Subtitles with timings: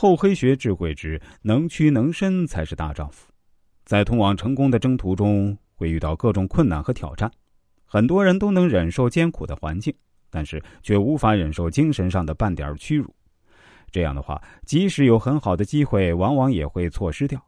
[0.00, 3.30] 厚黑学智慧之能屈能伸才是大丈夫。
[3.84, 7.30] 在通往成功的征途中，会遇到各种困难和挑战。
[7.84, 9.94] 很多人都能忍受艰苦的环境，
[10.30, 13.14] 但是却无法忍受精神上的半点屈辱。
[13.90, 17.38] 这样的话，即使有很好的机会，往往也会错失掉。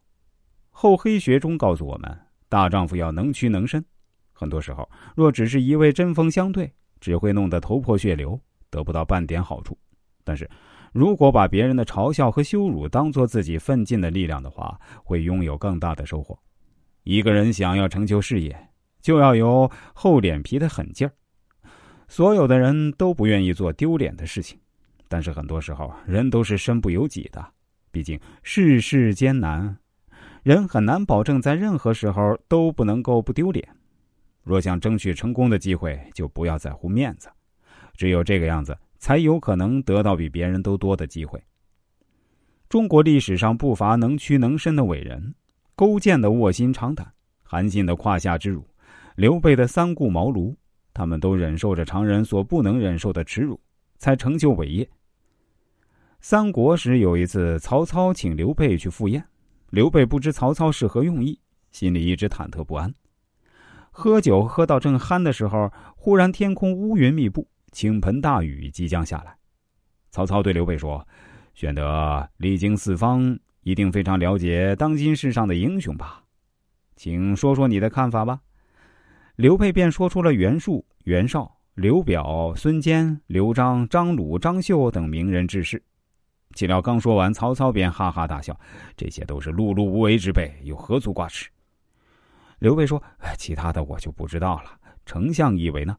[0.69, 3.83] 厚黑学中告诉我们，大丈夫要能屈能伸。
[4.31, 8.39] 很多时候，若只是一味针锋相对，只会弄得头破血流，
[8.69, 9.75] 得不到半点好处。
[10.23, 10.47] 但是，
[10.93, 16.37] 如果把别人的嘲笑和羞辱当做自己奋进的力量的话，会拥有更大的收获。
[17.01, 18.55] 一个人想要成就事业，
[19.01, 21.11] 就要有厚脸皮的狠劲儿。
[22.07, 24.59] 所有的人都不愿意做丢脸的事情，
[25.07, 27.43] 但是很多时候人都是身不由己的。
[27.91, 29.75] 毕竟世事艰难，
[30.43, 33.67] 人很难保证在任何时候都不能够不丢脸。
[34.43, 37.29] 若想争取成功的机会，就不要在乎面子，
[37.97, 38.77] 只有这个样子。
[39.03, 41.37] 才有可能得到比别人都多的机会。
[42.69, 45.35] 中国历史上不乏能屈能伸的伟人，
[45.75, 47.11] 勾践的卧薪尝胆，
[47.43, 48.65] 韩信的胯下之辱，
[49.17, 50.55] 刘备的三顾茅庐，
[50.93, 53.59] 他们都忍受着常人所不能忍受的耻辱，
[53.97, 54.89] 才成就伟业。
[56.21, 59.21] 三国时有一次，曹操请刘备去赴宴，
[59.71, 61.37] 刘备不知曹操是何用意，
[61.73, 62.95] 心里一直忐忑不安。
[63.91, 67.45] 喝酒喝到正酣的时候，忽然天空乌云密布。
[67.73, 69.35] 倾盆大雨即将下来，
[70.11, 71.05] 曹操对刘备说
[71.55, 76.23] ：“玄德历经四方，一定非常了解当今世上的英雄吧？
[76.95, 78.39] 请说说你的看法吧。”
[79.35, 85.83] 刘备便说出了袁术、袁绍、刘表、孙坚、刘璋、张鲁、张绣等名人志士。
[86.53, 88.55] 岂料刚说完，曹操便哈哈大笑
[88.95, 91.49] ：“这些都是碌碌无为之辈，又何足挂齿？”
[92.59, 93.01] 刘备说
[93.35, 94.77] ：“其他的我就不知道了。
[95.03, 95.97] 丞相以为呢？”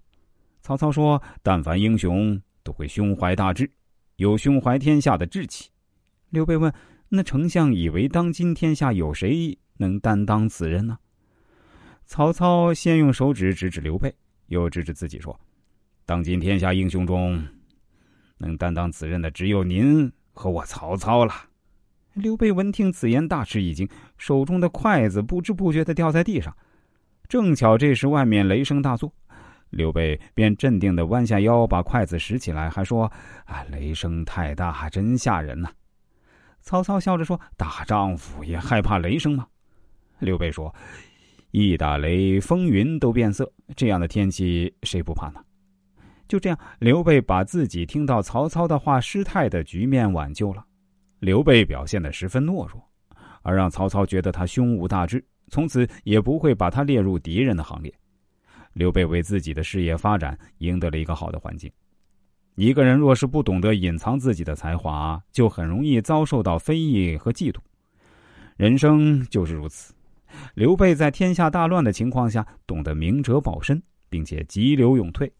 [0.64, 3.70] 曹操说：“但凡英雄都会胸怀大志，
[4.16, 5.68] 有胸怀天下的志气。”
[6.32, 6.72] 刘备问
[7.10, 10.96] ：“那丞相以为当今天下有谁能担当此任呢？”
[12.06, 14.14] 曹操先用手指指指刘备，
[14.46, 15.38] 又指指自己说
[16.06, 17.46] ：“当今天下英雄中，
[18.38, 21.34] 能担当此任的只有您和我曹操了。”
[22.14, 26.56] 刘备闻听此言，大吃一惊，手中的筷子不知不觉的掉在地上。
[27.28, 29.12] 正巧这时外面雷声大作。
[29.70, 33.10] 刘备便镇定的弯下腰，把筷子拾起来，还说
[33.46, 35.70] ：“啊，雷声太大，真吓人呐！”
[36.62, 39.46] 曹操笑着说：“大丈夫也害怕雷声吗？”
[40.20, 40.74] 刘备说
[41.50, 45.40] ：“一打雷，风云都变色，这样的天气谁不怕呢？”
[46.26, 50.64] 就这样，刘备把自己听到曹操的话失态的局面挽救了。
[51.18, 52.82] 刘备表现的十分懦弱，
[53.42, 57.92] 而让曹操觉得他胸无大志，从此也不会把他列入敌人的行列。
[58.74, 61.70] 刘备为自己的事业发展赢得了一个好的环境。
[62.56, 67.56] 一个人若是不懂得隐藏自己的才华，就很容易遭受到非议和嫉妒。
[68.56, 69.92] 人生就是如此。
[70.54, 75.32] 刘备在天下大乱的情况下，懂得明哲保身，并且急流勇退。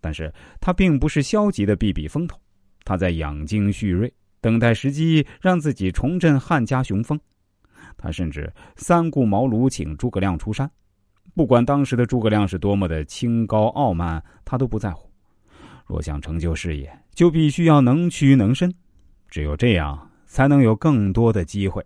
[0.00, 2.38] 但是他并不是消极的避避风头，
[2.84, 7.18] 他在养精蓄锐，等待时机让自己重振汉家雄风。
[7.96, 10.70] 他甚至三顾茅庐请诸葛亮出山。
[11.34, 15.10] 不管当时的诸葛亮是多么的清高傲慢，他都不在乎。
[15.86, 18.72] 若想成就事业，就必须要能屈能伸，
[19.28, 21.84] 只有这样，才能有更多的机会。